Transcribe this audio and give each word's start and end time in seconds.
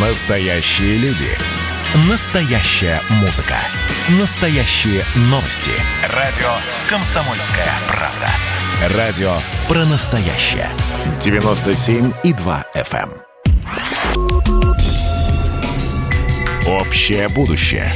Настоящие 0.00 0.96
люди. 0.98 1.26
Настоящая 2.08 3.00
музыка. 3.20 3.56
Настоящие 4.20 5.02
новости. 5.22 5.72
Радио 6.14 6.46
«Комсомольская 6.88 7.66
правда». 7.88 8.96
Радио 8.96 9.38
про 9.66 9.84
настоящее. 9.86 10.68
97,2 11.18 12.64
FM. 12.76 13.10
эм. 13.10 13.28
Общее 16.68 17.28
будущее. 17.28 17.92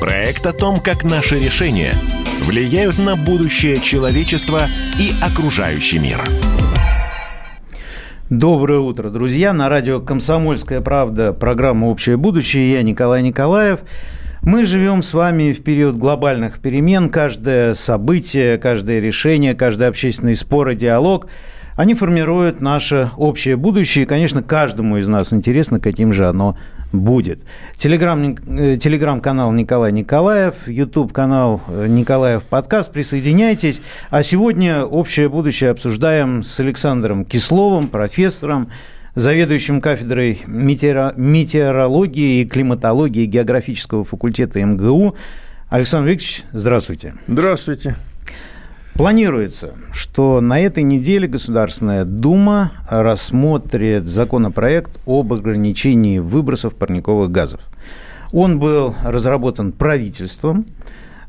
Проект 0.00 0.46
о 0.46 0.54
том, 0.54 0.80
как 0.80 1.04
наши 1.04 1.38
решения 1.38 1.92
влияют 2.40 2.96
на 2.96 3.16
будущее 3.16 3.78
человечества 3.78 4.66
и 4.98 5.12
окружающий 5.20 5.98
мир. 5.98 6.24
Доброе 8.30 8.80
утро, 8.80 9.08
друзья. 9.08 9.54
На 9.54 9.70
радио 9.70 10.00
«Комсомольская 10.00 10.82
правда» 10.82 11.32
программа 11.32 11.86
«Общее 11.86 12.18
будущее». 12.18 12.70
Я 12.72 12.82
Николай 12.82 13.22
Николаев. 13.22 13.80
Мы 14.42 14.66
живем 14.66 15.02
с 15.02 15.14
вами 15.14 15.54
в 15.54 15.62
период 15.62 15.96
глобальных 15.96 16.58
перемен. 16.58 17.08
Каждое 17.08 17.72
событие, 17.72 18.58
каждое 18.58 19.00
решение, 19.00 19.54
каждый 19.54 19.88
общественный 19.88 20.36
спор 20.36 20.68
и 20.68 20.74
диалог– 20.74 21.26
они 21.78 21.94
формируют 21.94 22.60
наше 22.60 23.08
общее 23.16 23.56
будущее. 23.56 24.02
И, 24.02 24.06
конечно, 24.06 24.42
каждому 24.42 24.96
из 24.96 25.06
нас 25.06 25.32
интересно, 25.32 25.78
каким 25.78 26.12
же 26.12 26.26
оно 26.26 26.58
будет. 26.92 27.40
Телеграм, 27.76 28.36
э, 28.46 28.76
телеграм-канал 28.76 29.52
Николай 29.52 29.92
Николаев, 29.92 30.66
YouTube-канал 30.66 31.60
э, 31.68 31.86
Николаев 31.88 32.44
подкаст. 32.44 32.92
Присоединяйтесь. 32.92 33.80
А 34.10 34.22
сегодня 34.22 34.84
общее 34.84 35.28
будущее 35.28 35.70
обсуждаем 35.70 36.42
с 36.42 36.58
Александром 36.60 37.24
Кисловым, 37.24 37.88
профессором, 37.88 38.70
заведующим 39.14 39.80
кафедрой 39.80 40.42
метеорологии 40.46 42.40
и 42.40 42.46
климатологии 42.46 43.24
географического 43.24 44.04
факультета 44.04 44.64
МГУ. 44.64 45.14
Александр 45.68 46.08
Викторович, 46.08 46.44
здравствуйте. 46.52 47.14
Здравствуйте. 47.26 47.96
Планируется, 48.98 49.74
что 49.92 50.40
на 50.40 50.58
этой 50.58 50.82
неделе 50.82 51.28
Государственная 51.28 52.04
Дума 52.04 52.72
рассмотрит 52.90 54.08
законопроект 54.08 54.90
об 55.06 55.32
ограничении 55.32 56.18
выбросов 56.18 56.74
парниковых 56.74 57.30
газов. 57.30 57.60
Он 58.32 58.58
был 58.58 58.96
разработан 59.04 59.70
правительством, 59.70 60.66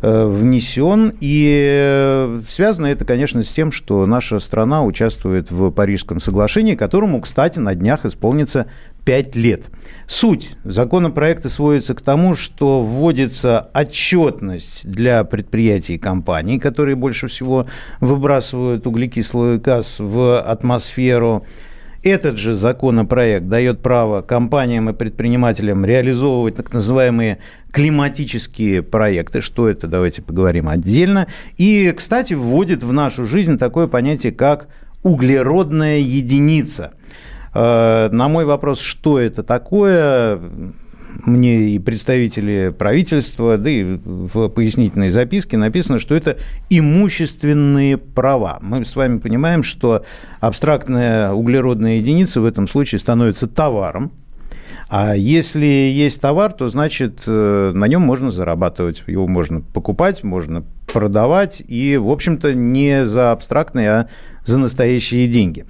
э, 0.02 0.26
внесен. 0.26 1.14
И 1.20 2.40
связано 2.48 2.88
это, 2.88 3.06
конечно, 3.06 3.44
с 3.44 3.52
тем, 3.52 3.72
что 3.72 4.08
наша 4.08 4.40
страна 4.40 4.84
участвует 4.84 5.52
в 5.52 5.70
Парижском 5.70 6.20
соглашении, 6.20 6.74
которому, 6.74 7.22
кстати, 7.22 7.60
на 7.60 7.76
днях 7.76 8.04
исполнится 8.04 8.66
5 9.06 9.36
лет. 9.36 9.64
Суть 10.08 10.56
законопроекта 10.64 11.50
сводится 11.50 11.94
к 11.94 12.02
тому, 12.02 12.36
что 12.36 12.82
вводится 12.82 13.70
отчетность 13.76 14.88
для 14.88 15.24
предприятий 15.24 15.94
и 15.96 16.00
компаний, 16.00 16.58
которые 16.58 16.96
больше 16.96 17.28
всего 17.28 17.68
выбрасывают 18.02 18.88
углекислый 18.88 19.60
газ 19.60 19.98
в 20.00 20.42
атмосферу. 20.42 21.46
Этот 22.02 22.38
же 22.38 22.56
законопроект 22.56 23.48
дает 23.48 23.82
право 23.82 24.22
компаниям 24.22 24.90
и 24.90 24.94
предпринимателям 24.94 25.86
реализовывать 25.86 26.56
так 26.56 26.74
называемые 26.74 27.38
климатические 27.72 28.82
проекты. 28.82 29.42
Что 29.42 29.70
это, 29.70 29.86
давайте 29.86 30.24
поговорим 30.24 30.70
отдельно. 30.70 31.28
И, 31.58 31.94
кстати, 31.96 32.34
вводит 32.34 32.84
в 32.84 32.94
нашу 32.94 33.28
жизнь 33.28 33.60
такое 33.60 33.86
понятие, 33.86 34.32
как 34.32 34.70
углеродная 35.04 36.00
единица– 36.00 36.94
на 37.54 38.28
мой 38.28 38.46
вопрос, 38.46 38.80
что 38.80 39.20
это 39.20 39.44
такое, 39.44 40.40
мне 41.26 41.70
и 41.70 41.80
представители 41.80 42.74
правительства, 42.78 43.58
да 43.58 43.70
и 43.70 43.84
в 43.84 44.50
пояснительной 44.50 45.10
записке 45.10 45.58
написано, 45.58 46.00
что 46.00 46.16
это 46.16 46.38
имущественные 46.70 47.98
права. 47.98 48.60
Мы 48.62 48.86
с 48.86 48.96
вами 48.96 49.20
понимаем, 49.20 49.64
что 49.64 50.06
абстрактная 50.40 51.32
углеродная 51.32 51.98
единица 51.98 52.42
в 52.42 52.46
этом 52.46 52.68
случае 52.68 53.00
становится 53.00 53.48
товаром, 53.48 54.12
а 54.90 55.16
если 55.16 55.66
есть 55.66 56.20
товар, 56.20 56.52
то 56.52 56.68
значит 56.68 57.22
э, 57.28 57.72
на 57.76 57.88
нем 57.88 58.02
можно 58.02 58.32
зарабатывать. 58.32 59.04
Его 59.06 59.28
можно 59.28 59.62
покупать, 59.62 60.24
можно 60.24 60.64
продавать, 60.92 61.62
и, 61.68 61.98
в 61.98 62.10
общем-то, 62.10 62.54
не 62.54 63.06
за 63.06 63.32
абстрактные, 63.32 63.90
а 63.90 64.08
за 64.44 64.58
настоящие 64.58 65.28
деньги. 65.28 65.66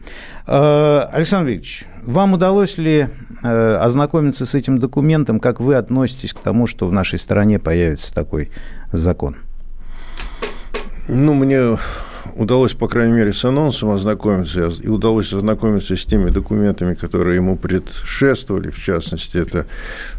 Э, 0.47 1.07
Александр 1.12 1.50
Викторович, 1.50 1.85
вам 2.03 2.34
удалось 2.34 2.78
ли 2.78 3.07
э, 3.44 3.75
ознакомиться 3.75 4.46
с 4.46 4.56
этим 4.56 4.78
документом? 4.78 5.40
Как 5.40 5.59
вы 5.59 5.75
относитесь 5.75 6.34
к 6.34 6.40
тому, 6.40 6.68
что 6.68 6.88
в 6.88 6.91
нашей 6.91 7.19
стране 7.19 7.59
появится 7.59 8.13
такой 8.13 8.52
закон? 8.91 9.38
Ну, 11.08 11.34
мне 11.34 11.78
удалось, 12.35 12.73
по 12.73 12.88
крайней 12.88 13.13
мере, 13.13 13.34
с 13.34 13.44
анонсом 13.45 13.91
ознакомиться, 13.91 14.72
и 14.81 14.88
удалось 14.88 15.34
ознакомиться 15.34 15.95
с 15.95 16.06
теми 16.06 16.29
документами, 16.29 16.94
которые 16.94 17.35
ему 17.35 17.57
предшествовали, 17.57 18.69
в 18.69 18.79
частности, 18.79 19.38
это, 19.38 19.66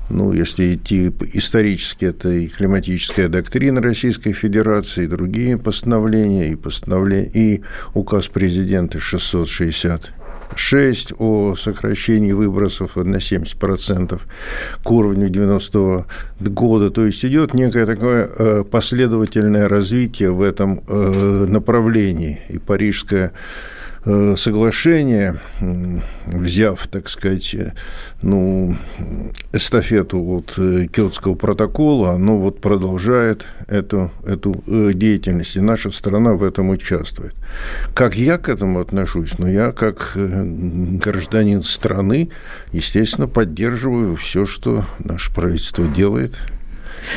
ну, 0.08 0.32
если 0.32 0.74
идти 0.74 1.12
исторически, 1.32 2.06
это 2.06 2.30
и 2.30 2.48
климатическая 2.48 3.28
доктрина 3.28 3.80
Российской 3.80 4.32
Федерации, 4.32 5.04
и 5.04 5.08
другие 5.08 5.58
постановления, 5.58 6.50
и, 6.50 6.56
постановления, 6.56 7.30
и 7.32 7.62
указ 7.94 8.28
президента 8.28 9.00
660 9.00 10.12
6 10.56 11.14
о 11.18 11.54
сокращении 11.56 12.32
выбросов 12.32 12.96
на 12.96 13.16
70% 13.16 14.20
к 14.82 14.90
уровню 14.90 15.28
90 15.28 16.06
года. 16.40 16.90
То 16.90 17.06
есть 17.06 17.24
идет 17.24 17.54
некое 17.54 17.86
такое 17.86 18.28
э, 18.38 18.64
последовательное 18.64 19.68
развитие 19.68 20.30
в 20.30 20.42
этом 20.42 20.82
э, 20.86 21.46
направлении. 21.46 22.40
И 22.48 22.58
Парижская 22.58 23.32
соглашение, 24.04 25.40
взяв, 26.26 26.86
так 26.86 27.08
сказать, 27.08 27.54
ну, 28.22 28.76
эстафету 29.52 30.22
от 30.22 30.54
э, 30.56 30.86
Киотского 30.86 31.34
протокола, 31.34 32.12
оно 32.12 32.38
вот 32.38 32.60
продолжает 32.60 33.46
эту, 33.68 34.10
эту 34.24 34.62
э, 34.66 34.92
деятельность, 34.94 35.56
и 35.56 35.60
наша 35.60 35.90
страна 35.90 36.34
в 36.34 36.42
этом 36.42 36.70
участвует. 36.70 37.34
Как 37.94 38.16
я 38.16 38.38
к 38.38 38.48
этому 38.48 38.80
отношусь? 38.80 39.38
Ну, 39.38 39.46
я 39.46 39.72
как 39.72 40.12
гражданин 40.14 41.62
страны, 41.62 42.30
естественно, 42.72 43.28
поддерживаю 43.28 44.16
все, 44.16 44.46
что 44.46 44.86
наше 44.98 45.32
правительство 45.34 45.86
делает– 45.86 46.38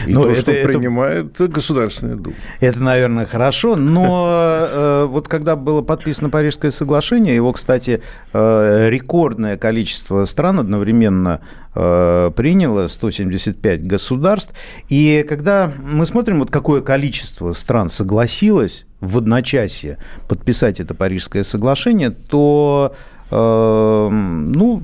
и 0.06 0.14
но 0.14 0.24
то, 0.24 0.32
это, 0.32 0.42
что 0.42 0.52
это, 0.52 0.70
принимает 0.70 1.38
Государственная 1.40 2.16
Дума. 2.16 2.36
Это, 2.60 2.80
наверное, 2.80 3.26
хорошо, 3.26 3.76
но 3.76 4.68
э, 4.70 5.06
вот 5.08 5.28
когда 5.28 5.56
было 5.56 5.82
подписано 5.82 6.30
Парижское 6.30 6.72
соглашение, 6.72 7.36
его, 7.36 7.52
кстати, 7.54 8.02
э, 8.34 8.88
рекордное 8.90 9.58
количество 9.58 10.26
стран 10.26 10.60
одновременно 10.60 11.42
э, 11.76 12.32
приняло, 12.36 12.88
175 12.88 13.86
государств, 13.86 14.54
и 14.90 15.26
когда 15.28 15.72
мы 15.82 16.06
смотрим, 16.06 16.40
вот 16.40 16.52
какое 16.52 16.82
количество 16.82 17.54
стран 17.54 17.90
согласилось 17.90 18.86
в 19.00 19.18
одночасье 19.18 19.98
подписать 20.28 20.80
это 20.80 20.94
Парижское 20.94 21.44
соглашение, 21.44 22.10
то 22.12 22.96
ну, 23.32 24.84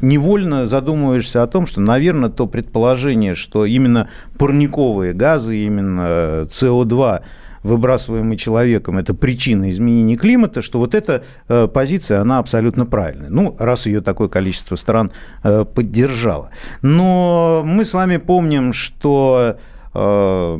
невольно 0.00 0.66
задумываешься 0.66 1.42
о 1.42 1.46
том, 1.46 1.66
что, 1.66 1.80
наверное, 1.80 2.30
то 2.30 2.46
предположение, 2.46 3.34
что 3.34 3.64
именно 3.64 4.08
парниковые 4.38 5.12
газы, 5.12 5.56
именно 5.56 6.46
СО2 6.48 7.22
выбрасываемый 7.62 8.36
человеком, 8.36 8.98
это 8.98 9.14
причина 9.14 9.70
изменения 9.70 10.16
климата, 10.16 10.62
что 10.62 10.78
вот 10.78 10.94
эта 10.94 11.24
э, 11.48 11.68
позиция, 11.68 12.20
она 12.20 12.38
абсолютно 12.38 12.86
правильная. 12.86 13.28
Ну, 13.28 13.54
раз 13.58 13.86
ее 13.86 14.00
такое 14.00 14.28
количество 14.28 14.76
стран 14.76 15.12
э, 15.42 15.64
поддержало. 15.64 16.50
Но 16.82 17.62
мы 17.64 17.84
с 17.84 17.92
вами 17.92 18.16
помним, 18.16 18.72
что 18.72 19.58
э, 19.92 20.58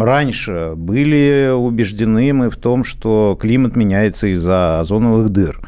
раньше 0.00 0.72
были 0.74 1.52
убеждены 1.54 2.32
мы 2.32 2.50
в 2.50 2.56
том, 2.56 2.84
что 2.84 3.38
климат 3.40 3.76
меняется 3.76 4.26
из-за 4.28 4.80
озоновых 4.80 5.28
дыр. 5.30 5.60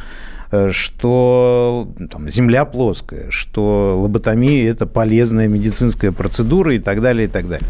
Э, 0.53 0.71
что 0.71 1.89
там, 2.11 2.29
Земля 2.29 2.67
плоская, 2.67 3.31
что 3.31 3.99
лоботомия– 3.99 4.71
это 4.71 4.87
полезная 4.87 5.49
медицинская 5.49 6.13
процедура 6.13 6.75
и 6.75 6.79
так 6.79 7.01
далее, 7.01 7.27
и 7.27 7.31
так 7.31 7.49
далее. 7.49 7.67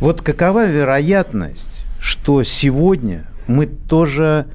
Вот 0.00 0.22
какова 0.22 0.66
вероятность, 0.66 1.84
что 2.00 2.42
сегодня 2.42 3.24
мы 3.46 3.66
тоже 3.66 4.46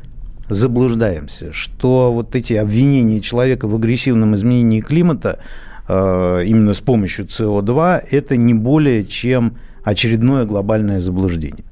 заблуждаемся, 0.50 1.54
что 1.54 2.12
вот 2.12 2.36
эти 2.36 2.54
обвинения 2.54 3.22
человека 3.22 3.70
в 3.70 3.76
агрессивном 3.76 4.36
изменении 4.36 4.82
климата 4.82 5.40
э, 5.88 6.44
именно 6.46 6.74
с 6.74 6.82
помощью 6.82 7.28
СО2– 7.28 8.04
это 8.12 8.36
не 8.36 8.54
более 8.54 9.06
чем 9.06 9.56
очередное 9.86 10.44
глобальное 10.44 11.00
заблуждение? 11.00 11.64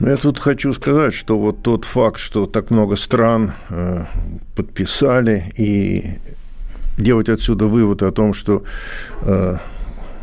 Но 0.00 0.10
я 0.10 0.16
тут 0.16 0.38
хочу 0.38 0.72
сказать, 0.72 1.14
что 1.14 1.38
вот 1.38 1.62
тот 1.62 1.84
факт, 1.84 2.18
что 2.18 2.46
так 2.46 2.70
много 2.70 2.96
стран 2.96 3.52
э, 3.70 4.04
подписали 4.56 5.52
и 5.56 6.18
делать 6.98 7.28
отсюда 7.28 7.66
вывод 7.66 8.02
о 8.02 8.10
том, 8.10 8.34
что 8.34 8.64
э, 9.22 9.56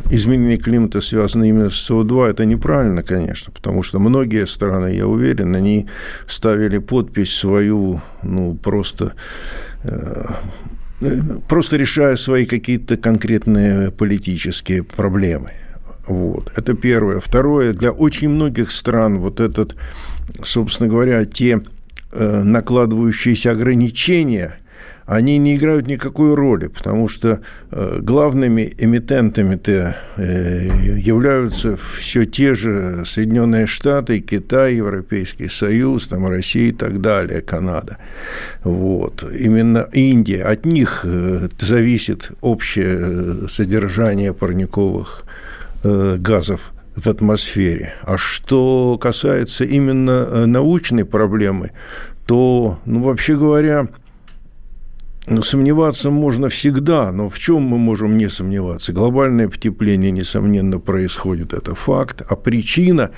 изменение 0.09 0.57
климата 0.57 1.01
связано 1.01 1.45
именно 1.45 1.69
с 1.69 1.89
СО2, 1.89 2.31
это 2.31 2.45
неправильно, 2.45 3.01
конечно, 3.01 3.53
потому 3.53 3.83
что 3.83 3.99
многие 3.99 4.45
страны, 4.45 4.93
я 4.95 5.07
уверен, 5.07 5.55
они 5.55 5.87
ставили 6.27 6.77
подпись 6.79 7.33
свою, 7.33 8.01
ну, 8.23 8.55
просто 8.55 9.13
э, 9.83 10.25
просто 11.47 11.77
решая 11.77 12.15
свои 12.15 12.45
какие-то 12.45 12.97
конкретные 12.97 13.91
политические 13.91 14.83
проблемы. 14.83 15.51
Вот. 16.07 16.51
Это 16.55 16.73
первое. 16.73 17.19
Второе, 17.19 17.73
для 17.73 17.91
очень 17.91 18.29
многих 18.29 18.71
стран 18.71 19.19
вот 19.19 19.39
этот, 19.39 19.75
собственно 20.43 20.89
говоря, 20.89 21.25
те 21.25 21.61
э, 22.11 22.43
накладывающиеся 22.43 23.51
ограничения– 23.51 24.55
они 25.11 25.37
не 25.39 25.57
играют 25.57 25.87
никакой 25.87 26.35
роли, 26.35 26.67
потому 26.67 27.09
что 27.09 27.41
э, 27.71 27.99
главными 28.01 28.73
эмитентами-то 28.77 29.97
э, 30.15 30.69
являются 30.97 31.75
все 31.75 32.25
те 32.25 32.55
же 32.55 33.03
Соединенные 33.05 33.67
Штаты, 33.67 34.21
Китай, 34.21 34.75
Европейский 34.75 35.49
Союз, 35.49 36.07
там, 36.07 36.27
Россия 36.27 36.69
и 36.69 36.71
так 36.71 37.01
далее, 37.01 37.41
Канада. 37.41 37.97
Вот. 38.63 39.23
Именно 39.37 39.89
Индия. 39.91 40.43
От 40.43 40.65
них 40.65 41.01
э, 41.03 41.49
зависит 41.59 42.31
общее 42.39 43.49
содержание 43.49 44.33
парниковых 44.33 45.25
газов 45.83 46.73
в 46.95 47.07
атмосфере. 47.07 47.93
А 48.03 48.17
что 48.17 48.97
касается 48.99 49.63
именно 49.63 50.45
научной 50.45 51.05
проблемы, 51.05 51.71
то, 52.25 52.79
ну, 52.85 53.03
вообще 53.03 53.37
говоря, 53.37 53.87
сомневаться 55.41 56.09
можно 56.09 56.49
всегда, 56.49 57.11
но 57.11 57.29
в 57.29 57.39
чем 57.39 57.61
мы 57.61 57.77
можем 57.77 58.17
не 58.17 58.29
сомневаться? 58.29 58.93
Глобальное 58.93 59.47
потепление, 59.47 60.11
несомненно, 60.11 60.79
происходит, 60.79 61.53
это 61.53 61.75
факт, 61.75 62.21
а 62.27 62.35
причина, 62.35 63.11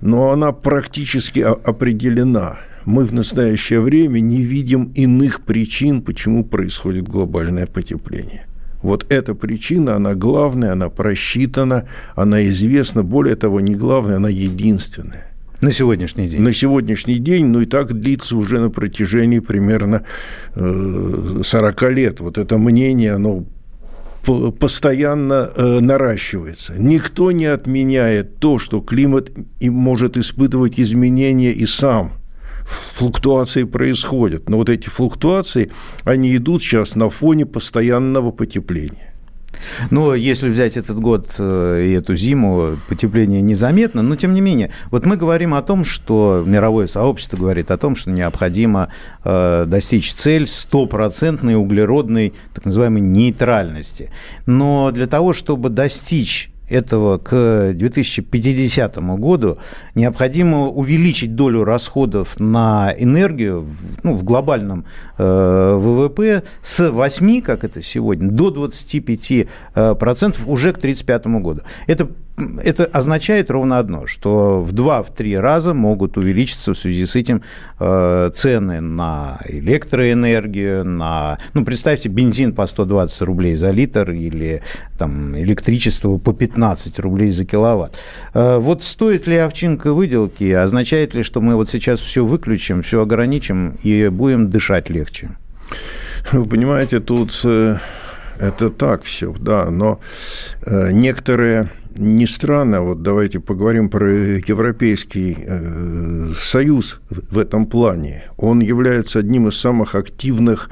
но 0.00 0.30
она 0.30 0.52
практически 0.52 1.40
определена. 1.40 2.58
Мы 2.84 3.04
в 3.06 3.12
настоящее 3.12 3.80
время 3.80 4.20
не 4.20 4.42
видим 4.42 4.92
иных 4.94 5.40
причин, 5.40 6.02
почему 6.02 6.44
происходит 6.44 7.08
глобальное 7.08 7.66
потепление. 7.66 8.46
Вот 8.84 9.06
эта 9.08 9.34
причина, 9.34 9.96
она 9.96 10.14
главная, 10.14 10.72
она 10.72 10.90
просчитана, 10.90 11.88
она 12.14 12.46
известна, 12.48 13.02
более 13.02 13.34
того, 13.34 13.60
не 13.60 13.74
главная, 13.74 14.16
она 14.16 14.28
единственная. 14.28 15.32
На 15.62 15.72
сегодняшний 15.72 16.28
день? 16.28 16.42
На 16.42 16.52
сегодняшний 16.52 17.18
день, 17.18 17.46
ну 17.46 17.62
и 17.62 17.66
так 17.66 17.94
длится 17.94 18.36
уже 18.36 18.60
на 18.60 18.68
протяжении 18.68 19.38
примерно 19.38 20.04
40 20.54 21.82
э, 21.82 21.90
лет. 21.90 22.20
Вот 22.20 22.36
это 22.36 22.58
мнение, 22.58 23.12
оно 23.14 23.44
постоянно 24.60 25.50
э, 25.56 25.80
наращивается. 25.80 26.74
Никто 26.76 27.32
не 27.32 27.46
отменяет 27.46 28.38
то, 28.38 28.58
что 28.58 28.82
климат 28.82 29.30
может 29.62 30.18
испытывать 30.18 30.78
изменения 30.78 31.52
и 31.52 31.64
сам. 31.64 32.12
Флуктуации 32.64 33.64
происходят. 33.64 34.48
Но 34.48 34.56
вот 34.56 34.68
эти 34.68 34.88
флуктуации, 34.88 35.70
они 36.04 36.34
идут 36.36 36.62
сейчас 36.62 36.94
на 36.94 37.10
фоне 37.10 37.46
постоянного 37.46 38.30
потепления. 38.30 39.14
Но 39.90 40.14
если 40.14 40.48
взять 40.48 40.76
этот 40.76 40.98
год 40.98 41.34
э, 41.38 41.86
и 41.86 41.92
эту 41.92 42.14
зиму, 42.14 42.76
потепление 42.88 43.40
незаметно, 43.40 44.02
но 44.02 44.16
тем 44.16 44.34
не 44.34 44.40
менее. 44.40 44.70
Вот 44.90 45.06
мы 45.06 45.16
говорим 45.16 45.54
о 45.54 45.62
том, 45.62 45.84
что 45.84 46.42
мировое 46.46 46.86
сообщество 46.86 47.36
говорит 47.36 47.70
о 47.70 47.78
том, 47.78 47.96
что 47.96 48.10
необходимо 48.10 48.88
э, 49.24 49.64
достичь 49.66 50.12
цель 50.12 50.46
стопроцентной 50.46 51.56
углеродной, 51.56 52.34
так 52.52 52.64
называемой, 52.64 53.00
нейтральности. 53.00 54.10
Но 54.46 54.90
для 54.90 55.06
того, 55.06 55.32
чтобы 55.32 55.68
достичь 55.68 56.50
этого 56.68 57.18
к 57.18 57.72
2050 57.74 58.96
году 59.18 59.58
необходимо 59.94 60.68
увеличить 60.68 61.34
долю 61.34 61.64
расходов 61.64 62.38
на 62.40 62.94
энергию 62.96 63.68
ну, 64.02 64.16
в 64.16 64.24
глобальном 64.24 64.84
э, 65.18 65.74
ВВП 65.78 66.42
с 66.62 66.90
8, 66.90 67.42
как 67.42 67.64
это 67.64 67.82
сегодня, 67.82 68.30
до 68.30 68.50
25 68.50 69.30
э, 69.30 69.94
процентов 69.94 70.46
уже 70.46 70.72
к 70.72 70.78
1935 70.78 71.26
году. 71.42 71.62
Это 71.86 72.08
это 72.36 72.84
означает 72.86 73.50
ровно 73.50 73.78
одно, 73.78 74.06
что 74.06 74.60
в 74.62 74.72
2-3 74.72 75.38
раза 75.38 75.72
могут 75.72 76.16
увеличиться 76.16 76.74
в 76.74 76.78
связи 76.78 77.06
с 77.06 77.14
этим 77.14 77.42
э, 77.78 78.30
цены 78.34 78.80
на 78.80 79.38
электроэнергию, 79.48 80.84
на... 80.84 81.38
Ну, 81.54 81.64
представьте, 81.64 82.08
бензин 82.08 82.52
по 82.52 82.66
120 82.66 83.22
рублей 83.22 83.54
за 83.54 83.70
литр 83.70 84.10
или 84.10 84.62
там, 84.98 85.38
электричество 85.38 86.18
по 86.18 86.32
15 86.32 86.98
рублей 86.98 87.30
за 87.30 87.44
киловатт. 87.44 87.96
Э, 88.34 88.58
вот 88.58 88.82
стоит 88.82 89.28
ли 89.28 89.36
овчинка 89.36 89.92
выделки, 89.92 90.50
означает 90.50 91.14
ли, 91.14 91.22
что 91.22 91.40
мы 91.40 91.54
вот 91.54 91.70
сейчас 91.70 92.00
все 92.00 92.24
выключим, 92.24 92.82
все 92.82 93.00
ограничим 93.00 93.76
и 93.84 94.08
будем 94.08 94.50
дышать 94.50 94.90
легче? 94.90 95.30
Вы 96.32 96.46
понимаете, 96.46 96.98
тут 96.98 97.40
э, 97.44 97.76
это 98.40 98.70
так 98.70 99.04
все, 99.04 99.32
да, 99.38 99.70
но 99.70 100.00
э, 100.66 100.90
некоторые 100.90 101.70
не 101.96 102.26
странно, 102.26 102.80
вот 102.80 103.02
давайте 103.02 103.40
поговорим 103.40 103.88
про 103.88 104.12
Европейский 104.12 105.36
э, 105.38 106.30
Союз 106.36 107.00
в 107.08 107.38
этом 107.38 107.66
плане. 107.66 108.24
Он 108.36 108.60
является 108.60 109.20
одним 109.20 109.48
из 109.48 109.56
самых 109.56 109.94
активных 109.94 110.70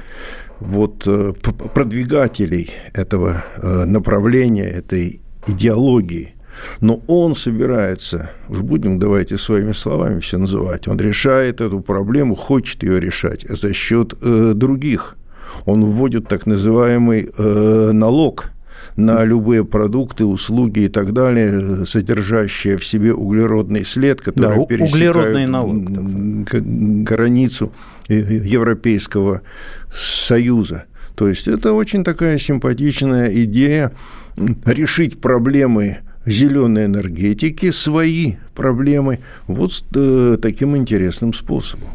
вот, 0.59 1.03
э, 1.05 1.33
продвигателей 1.73 2.71
этого 2.93 3.43
э, 3.57 3.85
направления, 3.85 4.65
этой 4.65 5.21
идеологии. 5.47 6.35
Но 6.81 7.01
он 7.07 7.35
собирается, 7.35 8.29
уж 8.49 8.61
будем, 8.61 8.99
давайте 8.99 9.37
своими 9.37 9.71
словами 9.71 10.19
все 10.19 10.37
называть, 10.37 10.87
он 10.87 10.99
решает 10.99 11.61
эту 11.61 11.81
проблему, 11.81 12.35
хочет 12.35 12.83
ее 12.83 12.99
решать 12.99 13.45
за 13.49 13.73
счет 13.73 14.13
э, 14.21 14.53
других. 14.55 15.17
Он 15.65 15.85
вводит 15.85 16.27
так 16.27 16.45
называемый 16.45 17.29
э, 17.37 17.91
налог 17.93 18.51
на 18.95 19.23
любые 19.23 19.65
продукты, 19.65 20.25
услуги 20.25 20.81
и 20.81 20.87
так 20.87 21.13
далее, 21.13 21.85
содержащие 21.85 22.77
в 22.77 22.85
себе 22.85 23.13
углеродный 23.13 23.85
след, 23.85 24.21
который 24.21 24.59
да, 24.59 24.65
пересекает 24.65 25.49
налог, 25.49 25.83
границу 27.03 27.71
Европейского 28.07 29.41
Союза. 29.93 30.85
То 31.15 31.27
есть 31.27 31.47
это 31.47 31.73
очень 31.73 32.03
такая 32.03 32.37
симпатичная 32.37 33.43
идея 33.43 33.91
решить 34.65 35.21
проблемы 35.21 35.99
зеленой 36.25 36.85
энергетики, 36.85 37.71
свои 37.71 38.35
проблемы, 38.55 39.19
вот 39.47 39.71
э, 39.93 40.37
таким 40.41 40.77
интересным 40.77 41.33
способом. 41.33 41.89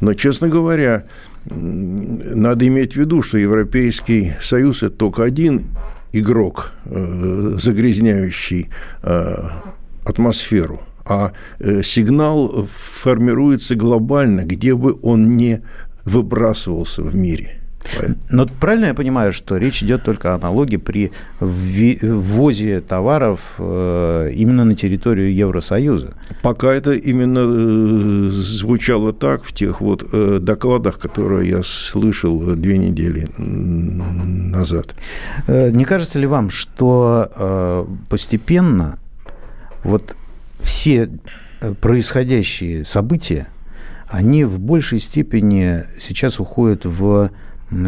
Но, 0.00 0.14
честно 0.14 0.48
говоря, 0.48 1.04
надо 1.44 2.66
иметь 2.66 2.94
в 2.94 2.96
виду, 2.96 3.22
что 3.22 3.38
Европейский 3.38 4.34
Союз– 4.40 4.82
это 4.84 4.96
только 4.96 5.24
один 5.24 5.66
игрок, 6.12 6.72
э, 6.84 7.54
загрязняющий 7.58 8.68
э, 9.02 9.34
атмосферу, 10.04 10.80
а 11.04 11.32
э, 11.58 11.82
сигнал 11.82 12.68
формируется 13.02 13.74
глобально, 13.74 14.44
где 14.44 14.74
бы 14.74 14.98
он 15.02 15.36
не 15.36 15.62
выбрасывался 16.04 17.02
в 17.02 17.14
мире– 17.14 17.58
но 18.30 18.46
правильно 18.46 18.86
я 18.86 18.94
понимаю, 18.94 19.32
что 19.32 19.56
речь 19.56 19.82
идет 19.82 20.04
только 20.04 20.34
о 20.34 20.38
налоге 20.38 20.78
при 20.78 21.12
ввозе 21.40 22.80
товаров 22.80 23.54
э, 23.58 24.30
именно 24.34 24.64
на 24.64 24.74
территорию 24.74 25.34
Евросоюза? 25.34 26.14
Пока 26.42 26.72
это 26.72 26.92
именно 26.92 27.40
э, 27.40 28.30
звучало 28.30 29.12
так 29.12 29.44
в 29.44 29.52
тех 29.52 29.80
вот 29.80 30.08
э, 30.12 30.38
докладах, 30.40 30.98
которые 30.98 31.50
я 31.50 31.62
слышал 31.62 32.54
две 32.56 32.78
недели 32.78 33.28
назад. 33.36 34.94
Не 35.48 35.84
кажется 35.84 36.18
ли 36.18 36.26
вам, 36.26 36.50
что 36.50 37.86
постепенно 38.08 38.98
вот 39.84 40.16
все 40.60 41.10
происходящие 41.80 42.84
события, 42.84 43.48
они 44.08 44.44
в 44.44 44.58
большей 44.58 45.00
степени 45.00 45.84
сейчас 45.98 46.38
уходят 46.38 46.84
в 46.84 47.30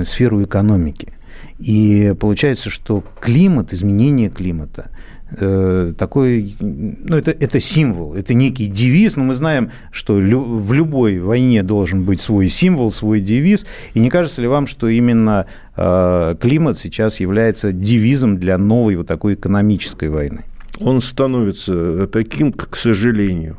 сферу 0.05 0.43
экономики. 0.43 1.12
И 1.59 2.14
получается, 2.19 2.71
что 2.71 3.05
климат, 3.21 3.73
изменение 3.73 4.29
климата, 4.29 4.91
э, 5.38 5.95
такой, 5.97 6.55
ну, 6.61 7.17
это, 7.17 7.31
это 7.31 7.61
символ, 7.61 8.14
это 8.14 8.35
некий 8.35 8.67
девиз, 8.67 9.17
но 9.17 9.25
мы 9.25 9.35
знаем, 9.35 9.71
что 9.91 10.21
лю, 10.21 10.43
в 10.43 10.73
любой 10.73 11.21
войне 11.21 11.62
должен 11.62 12.05
быть 12.05 12.21
свой 12.21 12.49
символ, 12.49 12.91
свой 12.91 13.21
девиз, 13.21 13.67
и 13.95 14.00
не 14.00 14.11
кажется 14.11 14.43
ли 14.43 14.49
вам, 14.49 14.67
что 14.67 14.88
именно 14.88 15.47
э, 15.76 16.37
климат 16.41 16.79
сейчас 16.79 17.21
является 17.21 17.73
девизом 17.73 18.38
для 18.38 18.59
новой 18.59 18.97
вот 18.97 19.07
такой 19.07 19.35
экономической 19.35 20.09
войны? 20.09 20.45
Он 20.81 21.00
становится 21.00 22.07
таким, 22.07 22.53
к 22.53 22.76
сожалению. 22.76 23.59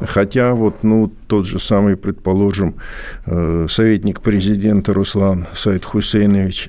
Хотя 0.00 0.54
вот, 0.54 0.82
ну, 0.82 1.10
тот 1.26 1.46
же 1.46 1.58
самый, 1.58 1.96
предположим, 1.96 2.76
э, 3.24 3.66
советник 3.68 4.20
президента 4.20 4.92
Руслан 4.92 5.46
Сайд 5.54 5.84
Хусейнович 5.84 6.68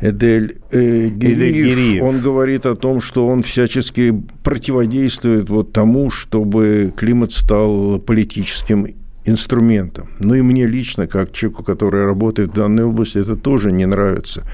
Эдель 0.00 0.58
э, 0.72 1.08
Гириев, 1.08 2.02
он 2.02 2.20
говорит 2.20 2.66
о 2.66 2.74
том, 2.74 3.00
что 3.00 3.28
он 3.28 3.42
всячески 3.42 4.22
противодействует 4.42 5.48
вот 5.48 5.72
тому, 5.72 6.10
чтобы 6.10 6.92
климат 6.96 7.32
стал 7.32 8.00
политическим 8.00 8.88
инструментом. 9.24 10.08
Ну 10.18 10.34
и 10.34 10.42
мне 10.42 10.66
лично, 10.66 11.06
как 11.06 11.32
человеку, 11.32 11.62
который 11.62 12.04
работает 12.04 12.50
в 12.50 12.54
данной 12.54 12.84
области, 12.84 13.18
это 13.18 13.36
тоже 13.36 13.70
не 13.70 13.86
нравится. 13.86 14.44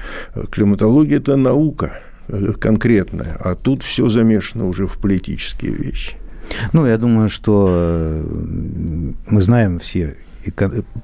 Климатология– 0.51 1.17
это 1.19 1.37
наука 1.37 1.99
э, 2.27 2.53
конкретная, 2.59 3.35
а 3.39 3.55
тут 3.55 3.81
все 3.81 4.09
замешано 4.09 4.67
уже 4.67 4.85
в 4.85 4.97
политические 4.97 5.71
вещи. 5.71 6.17
Ну, 6.73 6.85
я 6.85 6.97
думаю, 6.97 7.29
что 7.29 7.67
э, 7.69 8.23
мы 9.27 9.41
знаем 9.41 9.79
все, 9.79 10.15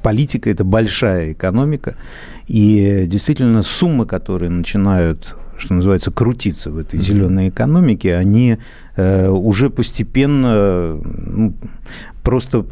политика– 0.04 0.50
это 0.52 0.64
большая 0.64 1.34
экономика, 1.34 1.96
и 2.48 3.06
действительно 3.08 3.64
суммы, 3.64 4.06
которые 4.06 4.50
начинают 4.50 5.36
что 5.58 5.76
называется, 5.76 6.12
крутиться 6.12 6.72
в 6.72 6.78
этой 6.80 7.00
зеленой 7.00 7.50
экономике, 7.50 8.16
они 8.16 8.58
э, 8.96 9.30
уже 9.30 9.70
постепенно 9.70 11.00
ну, 11.04 11.54
просто 12.24 12.66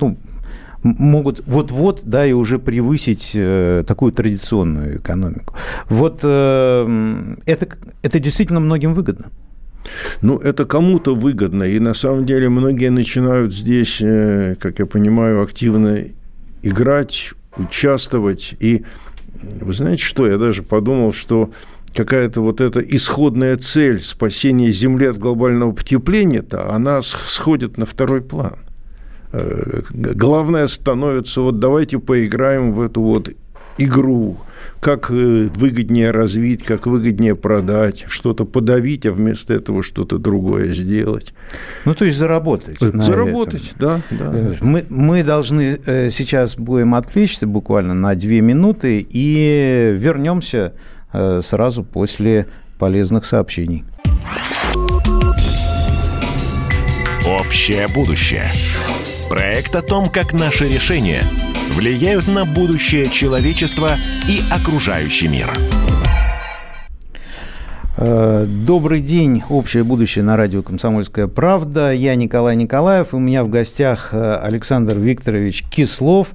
ну, 0.00 0.18
могут 0.82 1.42
вот-вот, 1.46 2.02
да, 2.04 2.26
и 2.26 2.32
уже 2.32 2.58
превысить 2.58 3.32
э, 3.34 3.84
такую 3.86 4.12
традиционную 4.12 4.98
экономику. 4.98 5.54
Вот 5.88 6.20
э, 6.22 7.36
это, 7.46 7.68
это 8.02 8.18
действительно 8.18 8.60
многим 8.60 8.94
выгодно. 8.94 9.26
Ну, 10.22 10.36
это 10.38 10.64
кому-то 10.64 11.14
выгодно, 11.14 11.64
и 11.64 11.78
на 11.78 11.94
самом 11.94 12.26
деле 12.26 12.48
многие 12.48 12.90
начинают 12.90 13.54
здесь, 13.54 13.98
э, 14.00 14.56
как 14.58 14.78
я 14.78 14.86
понимаю, 14.86 15.42
активно 15.42 16.04
играть, 16.62 17.32
участвовать. 17.56 18.54
И 18.60 18.84
вы 19.60 19.72
знаете 19.72 20.02
что, 20.02 20.26
я 20.26 20.36
даже 20.36 20.62
подумал, 20.62 21.12
что 21.12 21.50
какая-то 21.94 22.40
вот 22.40 22.60
эта 22.60 22.80
исходная 22.80 23.56
цель 23.56 24.00
спасения 24.02 24.70
Земли 24.70 25.06
от 25.06 25.18
глобального 25.18 25.72
потепления-то, 25.72 26.70
она 26.70 27.00
сходит 27.02 27.78
на 27.78 27.86
второй 27.86 28.20
план. 28.20 28.56
Э, 29.32 29.82
главное 29.92 30.66
становится, 30.66 31.40
вот 31.40 31.58
давайте 31.58 31.98
поиграем 31.98 32.72
в 32.72 32.80
эту 32.80 33.00
вот 33.00 33.30
игру, 33.82 34.38
как 34.80 35.10
э, 35.10 35.48
выгоднее 35.54 36.10
развить, 36.10 36.62
как 36.62 36.86
выгоднее 36.86 37.34
продать, 37.34 38.04
что-то 38.08 38.44
подавить, 38.44 39.06
а 39.06 39.12
вместо 39.12 39.54
этого 39.54 39.82
что-то 39.82 40.18
другое 40.18 40.68
сделать. 40.68 41.34
Ну, 41.84 41.94
то 41.94 42.04
есть 42.04 42.18
заработать. 42.18 42.78
Заработать, 42.80 43.72
да, 43.78 44.00
да. 44.10 44.32
Э, 44.32 44.54
мы, 44.60 44.84
мы 44.88 45.22
должны 45.22 45.78
сейчас 46.10 46.56
будем 46.56 46.94
отвлечься 46.94 47.46
буквально 47.46 47.94
на 47.94 48.14
две 48.14 48.40
минуты 48.40 49.06
и 49.08 49.94
вернемся 49.96 50.72
сразу 51.12 51.82
после 51.82 52.46
полезных 52.78 53.24
сообщений. 53.24 53.84
Общее 57.26 57.86
будущее. 57.88 58.50
Проект 59.28 59.76
о 59.76 59.82
том, 59.82 60.06
как 60.08 60.32
наши 60.32 60.66
решения 60.66 61.22
влияют 61.70 62.28
на 62.28 62.44
будущее 62.44 63.06
человечества 63.06 63.92
и 64.28 64.42
окружающий 64.50 65.28
мир. 65.28 65.50
Э, 67.96 68.46
добрый 68.46 69.00
день, 69.00 69.42
общее 69.48 69.84
будущее 69.84 70.24
на 70.24 70.36
радио 70.36 70.62
«Комсомольская 70.62 71.26
правда». 71.26 71.92
Я 71.92 72.14
Николай 72.14 72.56
Николаев, 72.56 73.12
у 73.12 73.18
меня 73.18 73.44
в 73.44 73.50
гостях 73.50 74.10
э, 74.12 74.36
Александр 74.36 74.98
Викторович 74.98 75.64
Кислов, 75.70 76.28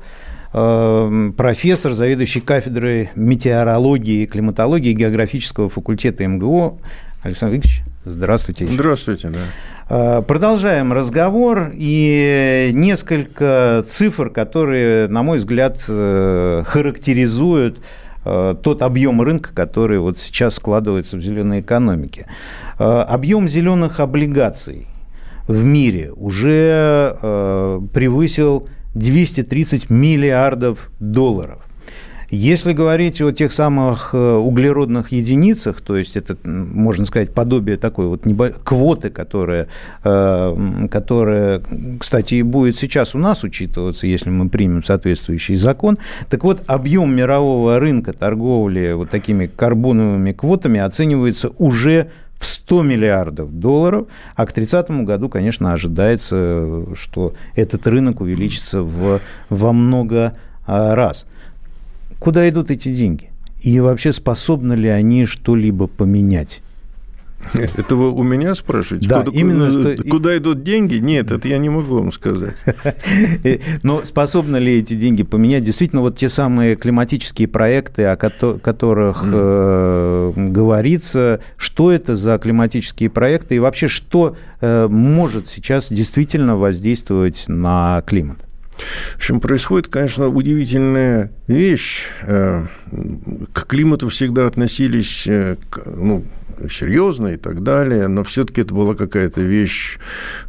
э, 0.54 1.32
профессор, 1.36 1.94
заведующий 1.94 2.42
кафедрой 2.42 3.10
метеорологии 3.16 4.24
и 4.24 4.26
климатологии 4.28 4.94
географического 4.94 5.70
факультета 5.70 6.26
МГУ. 6.28 6.80
Александр 7.24 7.56
Викторович, 7.56 7.82
здравствуйте. 8.06 8.68
Здравствуйте, 8.68 9.30
да. 9.30 9.42
Э, 9.88 10.24
продолжаем 10.28 10.94
разговор 10.94 11.72
и 11.74 12.72
несколько 12.74 13.86
цифр, 13.88 14.32
которые, 14.32 15.08
на 15.08 15.22
мой 15.22 15.38
взгляд, 15.38 15.84
э, 15.88 16.64
характеризуют 16.66 17.80
э, 18.26 18.56
тот 18.64 18.82
объем 18.82 19.22
рынка, 19.22 19.52
который 19.54 20.00
вот 20.00 20.18
сейчас 20.18 20.56
складывается 20.56 21.18
в 21.18 21.22
зеленой 21.22 21.62
экономике. 21.62 22.26
Объем 22.78 23.48
зеленых 23.48 24.00
облигаций 24.00 24.88
в 25.48 25.64
мире 25.64 26.12
уже 26.12 27.16
превысил 27.94 28.68
230 28.96 29.90
миллиардов 29.90 30.90
долларов. 31.00 31.60
Если 32.30 32.74
говорить 32.74 33.22
о 33.22 33.32
тех 33.32 33.52
самых 33.52 34.12
э, 34.14 34.18
углеродных 34.18 35.12
единицах, 35.12 35.82
то 35.82 35.96
есть 35.98 36.18
это, 36.18 36.38
можно 36.44 37.06
сказать, 37.06 37.34
подобие 37.34 37.78
такой 37.78 38.08
вот 38.08 38.24
квоты, 38.64 39.10
которая, 39.10 39.68
э, 40.04 40.88
которая, 40.90 41.62
кстати, 42.00 42.42
будет 42.42 42.78
сейчас 42.78 43.16
у 43.16 43.20
нас 43.20 43.44
учитываться, 43.44 44.08
если 44.08 44.30
мы 44.30 44.50
примем 44.50 44.84
соответствующий 44.84 45.56
закон, 45.56 45.98
так 46.30 46.44
вот, 46.44 46.64
объем 46.68 47.16
мирового 47.16 47.80
рынка 47.80 48.14
торговли 48.14 48.94
вот 48.94 49.10
такими 49.10 49.48
карбоновыми 49.48 50.32
квотами 50.32 50.80
оценивается 50.80 51.50
уже 51.58 52.10
в 52.38 52.46
100 52.46 52.84
миллиардов 52.84 53.60
долларов, 53.60 54.08
а 54.36 54.46
к 54.46 54.52
30 54.52 54.90
году, 55.04 55.30
конечно, 55.30 55.74
ожидается, 55.74 56.86
что 56.96 57.34
этот 57.56 57.88
рынок 57.88 58.22
увеличится 58.22 58.82
в, 58.82 59.22
во 59.50 59.74
много 59.74 60.34
а, 60.66 60.96
раз. 60.96 61.26
Куда 62.26 62.50
идут 62.50 62.72
эти 62.72 62.90
деньги? 62.90 63.30
И 63.62 63.80
вообще 63.80 64.12
способны 64.12 64.74
ли 64.74 64.90
они 64.90 65.28
что-либо 65.28 65.86
поменять? 65.86 66.64
Это 67.54 67.96
вы 67.96 68.12
у 68.12 68.24
меня 68.24 68.56
спрашиваете? 68.56 69.08
Да, 69.08 69.22
куда, 69.22 69.40
именно. 69.40 69.68
Куда, 69.70 69.94
что... 69.94 70.04
куда 70.10 70.38
идут 70.38 70.64
деньги? 70.64 70.96
Нет, 70.96 71.30
это 71.30 71.48
я 71.48 71.60
не 71.60 71.70
могу 71.70 71.98
вам 71.98 72.12
сказать. 72.12 72.56
Но 73.84 74.04
способны 74.06 74.58
ли 74.58 74.80
эти 74.80 74.96
деньги 74.96 75.22
поменять? 75.22 75.64
Действительно, 75.64 76.02
вот 76.02 76.18
те 76.18 76.28
самые 76.30 76.76
климатические 76.76 77.48
проекты, 77.48 78.06
о 78.06 78.16
которых 78.16 79.22
э, 79.24 80.34
говорится, 80.36 81.42
что 81.58 81.92
это 81.92 82.16
за 82.16 82.40
климатические 82.40 83.12
проекты 83.12 83.58
и 83.58 83.60
вообще 83.60 83.88
что 83.88 84.36
э, 84.62 84.88
может 84.88 85.48
сейчас 85.48 85.90
действительно 85.92 86.58
воздействовать 86.58 87.44
на 87.48 88.02
климат? 88.08 88.40
В 89.14 89.18
общем, 89.18 89.40
происходит, 89.40 89.88
конечно, 89.88 90.28
удивительная 90.28 91.32
вещь. 91.48 92.04
Э, 92.24 92.66
к 93.54 93.66
климату 93.66 94.10
всегда 94.10 94.48
относились 94.48 95.26
э, 95.28 95.56
ну, 95.86 96.26
серьезно 96.70 97.28
и 97.28 97.38
так 97.38 97.64
далее, 97.64 98.08
но 98.08 98.24
все-таки 98.24 98.62
это 98.62 98.74
была 98.74 98.96
какая-то 98.96 99.42
вещь 99.42 99.98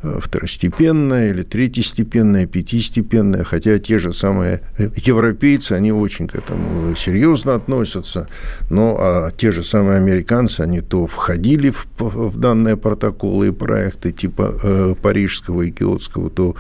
э, 0.03 0.19
второстепенная 0.21 1.31
или 1.31 1.43
третьестепенная, 1.43 2.47
пятистепенная, 2.47 3.45
хотя 3.45 3.79
те 3.79 3.99
же 3.99 4.13
самые 4.13 4.61
европейцы, 4.79 5.73
они 5.73 5.93
очень 5.93 6.29
к 6.29 6.35
этому 6.35 6.95
серьезно 6.97 7.55
относятся, 7.55 8.29
но 8.71 8.97
а 8.99 9.31
те 9.31 9.53
же 9.53 9.63
самые 9.63 9.99
американцы, 9.99 10.61
они 10.61 10.81
то 10.81 11.07
входили 11.07 11.71
в, 11.71 11.87
в 11.99 12.37
данные 12.39 12.77
протоколы 12.77 13.49
и 13.49 13.53
проекты 13.53 14.13
типа 14.13 14.59
э, 14.63 14.95
Парижского 15.01 15.63
и 15.63 15.71
Киотского, 15.71 16.31
то 16.31 16.57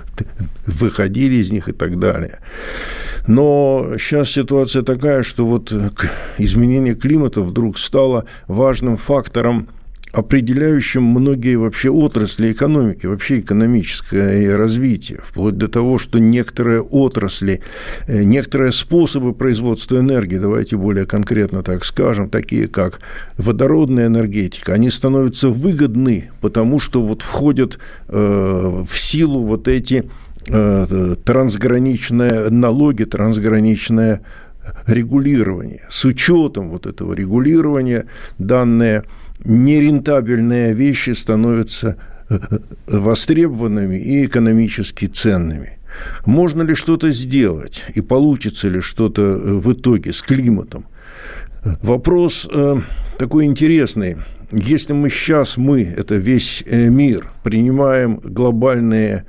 выходили 0.66 1.36
из 1.36 1.52
них 1.52 1.68
и 1.68 1.72
так 1.72 1.98
далее. 1.98 2.38
Но 3.26 3.94
сейчас 3.98 4.30
ситуация 4.30 4.82
такая, 4.82 5.22
что 5.22 5.46
вот 5.46 5.72
изменение 6.38 6.94
климата 6.94 7.40
вдруг 7.40 7.78
стало 7.78 8.26
важным 8.46 8.96
фактором, 8.96 9.68
определяющим 10.16 11.02
многие 11.02 11.56
вообще 11.56 11.90
отрасли 11.90 12.52
экономики, 12.52 13.06
вообще 13.06 13.40
экономическое 13.40 14.56
развитие, 14.56 15.20
вплоть 15.22 15.58
до 15.58 15.68
того, 15.68 15.98
что 15.98 16.18
некоторые 16.18 16.80
отрасли, 16.80 17.60
э, 18.06 18.22
некоторые 18.22 18.72
способы 18.72 19.34
производства 19.34 19.98
энергии, 19.98 20.38
давайте 20.38 20.76
более 20.76 21.04
конкретно 21.06 21.62
так 21.62 21.84
скажем, 21.84 22.30
такие 22.30 22.66
как 22.68 23.00
водородная 23.36 24.06
энергетика, 24.06 24.72
они 24.72 24.88
становятся 24.88 25.50
выгодны, 25.50 26.30
потому 26.40 26.80
что 26.80 27.02
вот 27.02 27.20
входят 27.20 27.78
э, 28.08 28.84
в 28.88 28.98
силу 28.98 29.44
вот 29.44 29.68
эти 29.68 30.08
трансграничные 30.46 32.50
налоги, 32.50 33.04
трансграничное 33.04 34.22
регулирование. 34.86 35.82
С 35.88 36.04
учетом 36.04 36.70
вот 36.70 36.86
этого 36.86 37.12
регулирования 37.12 38.06
данные 38.38 39.04
нерентабельные 39.44 40.74
вещи 40.74 41.10
становятся 41.10 41.96
э, 42.28 42.38
востребованными 42.86 43.96
и 43.96 44.24
экономически 44.24 45.06
ценными. 45.06 45.78
Можно 46.24 46.62
ли 46.62 46.74
что-то 46.74 47.12
сделать 47.12 47.84
и 47.94 48.00
получится 48.00 48.68
ли 48.68 48.80
что-то 48.80 49.22
э, 49.22 49.52
в 49.54 49.72
итоге 49.72 50.12
с 50.12 50.22
климатом? 50.22 50.86
Вопрос 51.82 52.48
такой 53.18 53.44
интересный. 53.44 54.18
Если 54.52 54.92
мы 54.92 55.10
сейчас, 55.10 55.56
мы, 55.56 55.82
это 55.82 56.14
весь 56.14 56.62
мир, 56.70 57.32
принимаем 57.42 58.20
глобальные 58.22 59.24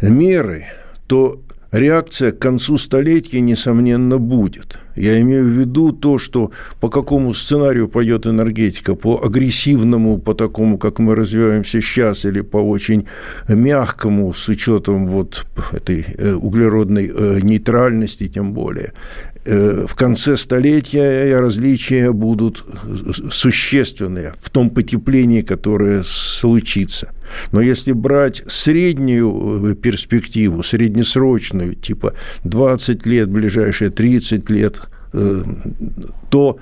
меры, 0.00 0.66
то 1.06 1.40
реакция 1.72 2.32
к 2.32 2.38
концу 2.38 2.78
столетия, 2.78 3.40
несомненно, 3.40 4.18
будет. 4.18 4.78
Я 4.96 5.20
имею 5.20 5.44
в 5.44 5.48
виду 5.48 5.92
то, 5.92 6.18
что 6.18 6.50
по 6.80 6.88
какому 6.88 7.32
сценарию 7.34 7.88
пойдет 7.88 8.26
энергетика, 8.26 8.94
по 8.94 9.22
агрессивному, 9.24 10.18
по 10.18 10.34
такому, 10.34 10.76
как 10.78 10.98
мы 10.98 11.14
развиваемся 11.14 11.80
сейчас, 11.80 12.24
или 12.24 12.40
по 12.40 12.56
очень 12.56 13.06
мягкому, 13.48 14.32
с 14.32 14.48
учетом 14.48 15.06
вот 15.06 15.46
этой 15.72 16.04
э, 16.18 16.34
углеродной 16.34 17.10
э, 17.14 17.40
нейтральности, 17.42 18.28
тем 18.28 18.52
более. 18.52 18.92
Э, 19.44 19.86
в 19.86 19.94
конце 19.94 20.36
столетия 20.36 21.38
различия 21.38 22.10
будут 22.12 22.64
существенные 23.30 24.34
в 24.40 24.50
том 24.50 24.70
потеплении, 24.70 25.42
которое 25.42 26.02
случится. 26.04 27.12
Но 27.52 27.60
если 27.60 27.92
брать 27.92 28.42
среднюю 28.46 29.70
э, 29.70 29.74
перспективу, 29.74 30.62
среднесрочную, 30.62 31.74
типа 31.74 32.14
20 32.44 33.06
лет, 33.06 33.30
ближайшие 33.30 33.90
30 33.90 34.50
лет, 34.50 34.80
э, 35.12 35.42
то 36.30 36.58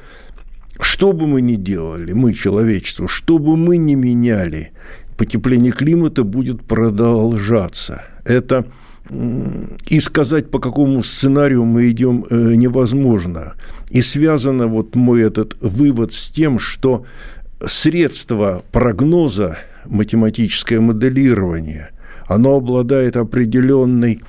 что 0.78 1.12
бы 1.12 1.26
мы 1.26 1.40
ни 1.40 1.56
делали, 1.56 2.12
мы, 2.12 2.34
человечество, 2.34 3.08
что 3.08 3.38
бы 3.38 3.56
мы 3.56 3.78
ни 3.78 3.94
меняли, 3.94 4.72
потепление 5.16 5.72
климата 5.72 6.22
будет 6.22 6.62
продолжаться. 6.62 8.02
Это 8.24 8.66
и 9.88 10.00
сказать, 10.00 10.50
по 10.50 10.58
какому 10.58 11.02
сценарию 11.02 11.64
мы 11.64 11.90
идем, 11.90 12.24
э, 12.28 12.54
невозможно. 12.56 13.54
И 13.90 14.02
связано 14.02 14.66
вот 14.66 14.96
мой 14.96 15.22
этот 15.22 15.56
вывод 15.60 16.12
с 16.12 16.30
тем, 16.30 16.58
что 16.58 17.06
средство 17.64 18.64
прогноза, 18.72 19.58
математическое 19.88 20.80
моделирование, 20.80 21.90
оно 22.26 22.56
обладает 22.56 23.16
определенной 23.16 24.22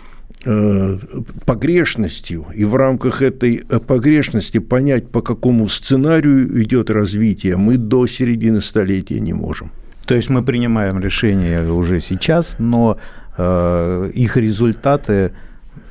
э, 0.46 0.98
погрешностью, 1.46 2.46
и 2.54 2.66
в 2.66 2.76
рамках 2.76 3.22
этой 3.22 3.64
э, 3.70 3.80
погрешности 3.80 4.60
понять, 4.60 5.10
по 5.10 5.22
какому 5.22 5.68
сценарию 5.68 6.64
идет 6.64 6.90
развитие, 6.90 7.58
мы 7.58 7.78
до 7.78 8.08
середины 8.08 8.62
столетия 8.62 9.20
не 9.20 9.34
можем. 9.34 9.72
То 10.06 10.16
есть 10.16 10.30
мы 10.30 10.44
принимаем 10.44 11.00
решения 11.00 11.62
уже 11.70 12.00
сейчас, 12.00 12.56
но 12.60 12.98
Э, 13.38 14.10
их 14.16 14.36
результаты 14.36 15.32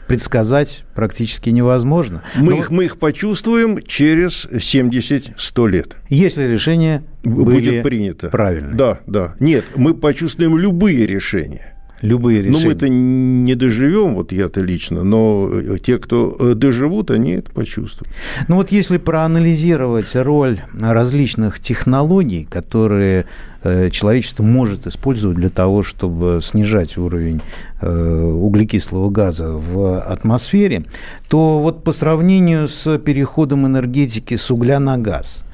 предсказать 0.06 0.84
практически 0.94 1.50
невозможно. 1.50 2.22
Мы, 2.36 2.52
Но... 2.52 2.58
их, 2.58 2.70
мы 2.70 2.84
их 2.84 2.98
почувствуем 2.98 3.82
через 3.82 4.46
70-100 4.46 5.68
лет. 5.68 5.96
Если 6.08 6.44
решение 6.44 7.02
будет 7.24 7.82
принято. 7.82 8.28
Правильно. 8.28 8.76
Да, 8.76 9.00
да. 9.06 9.34
Нет, 9.40 9.64
мы 9.74 9.94
почувствуем 9.94 10.56
любые 10.56 11.06
решения. 11.06 11.72
Любые 12.02 12.42
решения. 12.42 12.62
Ну, 12.62 12.68
мы-то 12.68 12.88
не 12.88 13.54
доживем, 13.54 14.16
вот 14.16 14.30
я-то 14.30 14.60
лично, 14.60 15.02
но 15.02 15.78
те, 15.82 15.98
кто 15.98 16.36
э, 16.38 16.52
доживут, 16.54 17.10
они 17.10 17.32
это 17.32 17.50
почувствуют. 17.50 18.12
Ну 18.48 18.56
вот 18.56 18.70
если 18.70 18.98
проанализировать 18.98 20.14
роль 20.14 20.60
различных 20.78 21.58
технологий, 21.58 22.44
которые 22.44 23.24
Э, 23.24 23.55
человечество 23.90 24.42
может 24.42 24.86
использовать 24.86 25.36
для 25.36 25.50
того, 25.50 25.82
чтобы 25.82 26.40
снижать 26.42 26.96
уровень 26.96 27.40
э, 27.80 28.22
углекислого 28.22 29.10
газа 29.10 29.50
в 29.52 30.00
атмосфере, 30.00 30.84
то 31.28 31.60
вот 31.60 31.84
по 31.84 31.92
сравнению 31.92 32.68
с 32.68 32.98
переходом 32.98 33.66
энергетики 33.66 34.36
с 34.36 34.50
угля 34.50 34.78
на 34.78 34.98
газ, 34.98 35.44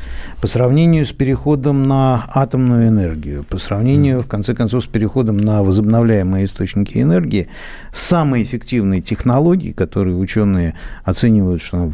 по 0.40 0.46
сравнению 0.46 1.06
с 1.06 1.12
переходом 1.12 1.88
на 1.88 2.26
атомную 2.34 2.88
энергию, 2.88 3.44
по 3.44 3.58
сравнению, 3.58 4.20
в 4.20 4.26
конце 4.26 4.54
концов, 4.54 4.84
с 4.84 4.86
переходом 4.86 5.36
на 5.36 5.62
возобновляемые 5.62 6.44
источники 6.44 6.98
энергии, 6.98 7.48
самые 7.92 8.44
эффективные 8.44 9.00
технологии, 9.00 9.72
которые 9.72 10.16
ученые 10.16 10.74
оценивают, 11.04 11.62
что 11.62 11.90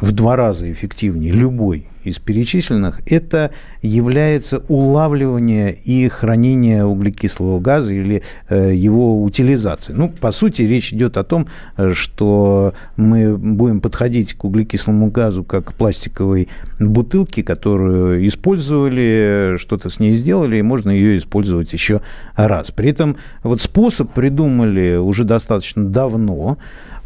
в 0.00 0.12
два 0.12 0.36
раза 0.36 0.70
эффективнее 0.70 1.32
любой 1.32 1.86
из 2.04 2.18
перечисленных, 2.18 3.00
это 3.06 3.50
является 3.82 4.62
улавливание 4.68 5.72
и 5.72 6.08
хранение 6.08 6.84
углекислого 6.84 7.58
газа 7.58 7.92
или 7.92 8.22
э, 8.48 8.74
его 8.74 9.22
утилизация. 9.22 9.96
Ну, 9.96 10.10
по 10.10 10.30
сути, 10.30 10.62
речь 10.62 10.92
идет 10.92 11.16
о 11.16 11.24
том, 11.24 11.48
что 11.94 12.74
мы 12.96 13.36
будем 13.36 13.80
подходить 13.80 14.34
к 14.34 14.44
углекислому 14.44 15.10
газу 15.10 15.42
как 15.42 15.66
к 15.66 15.72
пластиковой 15.72 16.48
бутылке, 16.78 17.42
которую 17.42 18.24
использовали, 18.26 19.56
что-то 19.58 19.90
с 19.90 19.98
ней 19.98 20.12
сделали, 20.12 20.58
и 20.58 20.62
можно 20.62 20.90
ее 20.90 21.18
использовать 21.18 21.72
еще 21.72 22.02
раз. 22.36 22.70
При 22.70 22.90
этом 22.90 23.16
вот 23.42 23.60
способ 23.60 24.12
придумали 24.12 24.96
уже 24.96 25.24
достаточно 25.24 25.84
давно, 25.84 26.58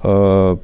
э, 0.02 0.56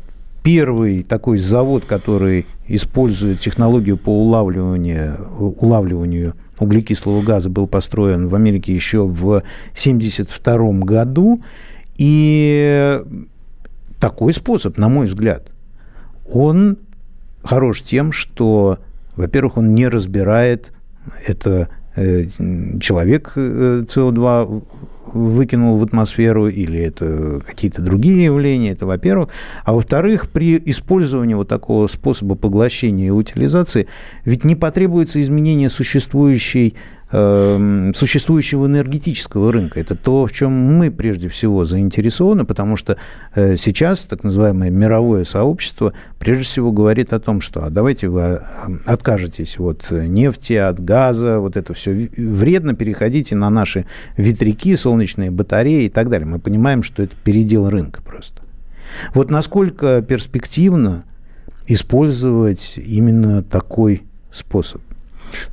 первый 0.46 1.02
такой 1.02 1.38
завод, 1.38 1.86
который 1.86 2.46
использует 2.68 3.40
технологию 3.40 3.96
по 3.96 4.10
улавливанию, 4.10 5.16
улавливанию 5.40 6.34
углекислого 6.60 7.20
газа, 7.20 7.50
был 7.50 7.66
построен 7.66 8.28
в 8.28 8.34
Америке 8.36 8.72
еще 8.72 9.08
в 9.08 9.38
1972 9.38 10.84
году. 10.84 11.42
И 11.96 13.02
такой 13.98 14.32
способ, 14.32 14.78
на 14.78 14.88
мой 14.88 15.08
взгляд, 15.08 15.50
он 16.32 16.78
хорош 17.42 17.82
тем, 17.82 18.12
что, 18.12 18.78
во-первых, 19.16 19.56
он 19.56 19.74
не 19.74 19.88
разбирает 19.88 20.72
это 21.26 21.70
э, 21.96 22.26
человек 22.80 23.32
СО2 23.34 24.46
э, 24.46 24.60
выкинул 25.12 25.76
в 25.76 25.84
атмосферу, 25.84 26.48
или 26.48 26.80
это 26.80 27.40
какие-то 27.46 27.82
другие 27.82 28.24
явления, 28.24 28.72
это 28.72 28.86
во-первых. 28.86 29.30
А 29.64 29.72
во-вторых, 29.72 30.30
при 30.30 30.60
использовании 30.64 31.34
вот 31.34 31.48
такого 31.48 31.86
способа 31.86 32.34
поглощения 32.34 33.06
и 33.06 33.10
утилизации 33.10 33.86
ведь 34.24 34.44
не 34.44 34.56
потребуется 34.56 35.20
изменение 35.20 35.68
существующей 35.68 36.74
Эм, 37.12 37.94
существующего 37.94 38.66
энергетического 38.66 39.52
рынка. 39.52 39.78
Это 39.78 39.94
то, 39.94 40.26
в 40.26 40.32
чем 40.32 40.50
мы 40.50 40.90
прежде 40.90 41.28
всего 41.28 41.64
заинтересованы, 41.64 42.44
потому 42.44 42.76
что 42.76 42.96
э, 43.36 43.56
сейчас 43.56 44.02
так 44.06 44.24
называемое 44.24 44.70
мировое 44.70 45.22
сообщество 45.22 45.92
прежде 46.18 46.42
всего 46.42 46.72
говорит 46.72 47.12
о 47.12 47.20
том, 47.20 47.40
что 47.40 47.64
а 47.64 47.70
давайте 47.70 48.08
вы 48.08 48.20
э, 48.20 48.38
откажетесь 48.86 49.60
от 49.60 49.88
нефти, 49.92 50.54
от 50.54 50.84
газа, 50.84 51.38
вот 51.38 51.56
это 51.56 51.74
все 51.74 52.10
вредно, 52.16 52.74
переходите 52.74 53.36
на 53.36 53.50
наши 53.50 53.86
ветряки, 54.16 54.74
солнечные 54.74 54.95
батареи 55.30 55.84
и 55.84 55.88
так 55.88 56.08
далее. 56.08 56.26
Мы 56.26 56.38
понимаем, 56.38 56.82
что 56.82 57.02
это 57.02 57.14
передел 57.24 57.68
рынка 57.68 58.02
просто. 58.02 58.42
Вот 59.14 59.30
насколько 59.30 60.02
перспективно 60.02 61.04
использовать 61.66 62.78
именно 62.78 63.42
такой 63.42 64.02
способ? 64.30 64.80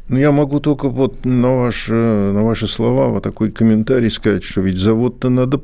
Ну, 0.08 0.18
я 0.18 0.32
могу 0.32 0.60
только 0.60 0.90
вот 0.90 1.26
на 1.26 1.56
ваши, 1.56 1.94
на 1.94 2.44
ваши 2.44 2.68
слова 2.68 3.08
вот 3.10 3.24
такой 3.24 3.52
комментарий 3.52 4.12
сказать, 4.12 4.44
что 4.44 4.62
ведь 4.62 4.78
завод-то 4.78 5.30
надо 5.30 5.60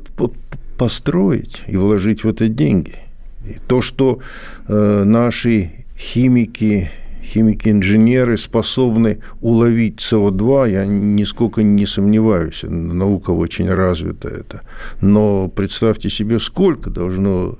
построить 0.76 1.62
и 1.66 1.76
вложить 1.76 2.24
в 2.24 2.28
это 2.28 2.48
деньги. 2.48 2.96
И 3.44 3.56
то, 3.66 3.82
что 3.82 4.20
э, 4.68 5.04
наши 5.04 5.70
химики, 5.96 6.90
химики-инженеры 7.22 8.36
способны 8.36 9.20
уловить 9.40 10.00
СО2, 10.00 10.70
я 10.70 10.86
нисколько 10.86 11.62
не 11.62 11.86
сомневаюсь, 11.86 12.64
наука 12.64 13.30
очень 13.30 13.70
развита 13.70 14.28
это. 14.28 14.62
Но 15.00 15.48
представьте 15.48 16.10
себе, 16.10 16.38
сколько 16.38 16.90
должно 16.90 17.58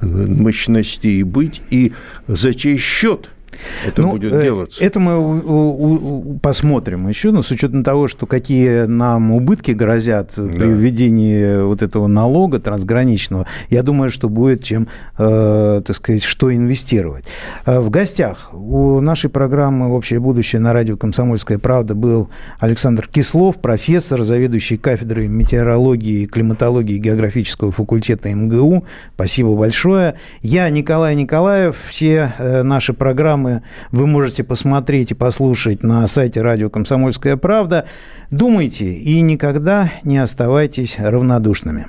мощностей 0.00 1.22
быть 1.22 1.62
и 1.70 1.92
за 2.26 2.54
чей 2.54 2.78
счет– 2.78 3.30
это 3.86 4.02
ну, 4.02 4.12
будет 4.12 4.32
э, 4.32 4.42
делаться? 4.42 4.84
Это 4.84 5.00
мы 5.00 6.38
посмотрим 6.40 7.08
еще, 7.08 7.30
но 7.30 7.42
с 7.42 7.50
учетом 7.50 7.84
того, 7.84 8.08
что 8.08 8.26
какие 8.26 8.84
нам 8.84 9.32
убытки 9.32 9.72
грозят 9.72 10.32
да. 10.36 10.42
при 10.42 10.68
введении 10.68 11.62
вот 11.62 11.82
этого 11.82 12.06
налога 12.06 12.60
трансграничного, 12.60 13.46
я 13.68 13.82
думаю, 13.82 14.10
что 14.10 14.28
будет 14.28 14.64
чем, 14.64 14.88
э, 15.18 15.82
так 15.84 15.96
сказать, 15.96 16.22
что 16.22 16.54
инвестировать. 16.54 17.24
Э, 17.66 17.80
в 17.80 17.90
гостях 17.90 18.50
у 18.52 19.00
нашей 19.00 19.30
программы 19.30 19.94
«Общее 19.94 20.20
будущее» 20.20 20.60
на 20.60 20.72
радио 20.72 20.96
«Комсомольская 20.96 21.58
правда» 21.58 21.94
был 21.94 22.28
Александр 22.58 23.08
Кислов, 23.08 23.56
профессор, 23.56 24.22
заведующий 24.22 24.76
кафедрой 24.76 25.28
метеорологии 25.28 26.22
и 26.22 26.26
климатологии 26.26 26.98
географического 26.98 27.72
факультета 27.72 28.32
МГУ. 28.32 28.84
Спасибо 29.14 29.54
большое. 29.54 30.14
Я 30.42 30.68
Николай 30.70 31.14
Николаев. 31.14 31.76
Все 31.88 32.32
наши 32.38 32.92
программы 32.92 33.39
программы 33.40 33.62
вы 33.90 34.06
можете 34.06 34.44
посмотреть 34.44 35.10
и 35.10 35.14
послушать 35.14 35.82
на 35.82 36.06
сайте 36.06 36.42
радио 36.42 36.70
«Комсомольская 36.70 37.36
правда». 37.36 37.86
Думайте 38.30 38.92
и 38.92 39.20
никогда 39.20 39.90
не 40.04 40.18
оставайтесь 40.18 40.96
равнодушными. 40.98 41.86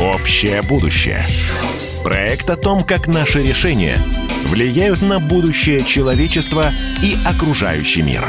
Общее 0.00 0.62
будущее. 0.62 1.24
Проект 2.02 2.50
о 2.50 2.56
том, 2.56 2.82
как 2.82 3.06
наши 3.06 3.42
решения 3.42 3.96
влияют 4.46 5.02
на 5.02 5.20
будущее 5.20 5.82
человечества 5.82 6.70
и 7.02 7.16
окружающий 7.26 8.02
мир. 8.02 8.26